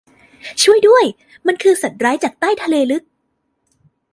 [0.63, 1.05] ช่วยด้วย!
[1.47, 3.03] มันคือสัตว์ร้ายจากใต้ทะเลลึก